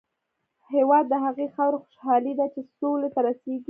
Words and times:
هېواد 0.73 1.05
د 1.09 1.13
هغې 1.25 1.45
خاورې 1.55 1.77
خوشحالي 1.83 2.33
ده 2.39 2.45
چې 2.53 2.61
سولې 2.77 3.09
ته 3.13 3.19
رسېږي. 3.27 3.59